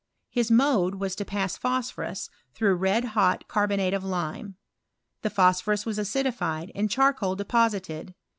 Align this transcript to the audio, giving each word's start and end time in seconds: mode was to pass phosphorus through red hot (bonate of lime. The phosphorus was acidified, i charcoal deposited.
mode 0.49 0.95
was 0.95 1.15
to 1.15 1.23
pass 1.23 1.55
phosphorus 1.57 2.31
through 2.55 2.73
red 2.73 3.05
hot 3.13 3.43
(bonate 3.47 3.93
of 3.93 4.03
lime. 4.03 4.55
The 5.21 5.29
phosphorus 5.29 5.85
was 5.85 5.99
acidified, 5.99 6.71
i 6.75 6.87
charcoal 6.87 7.35
deposited. 7.35 8.15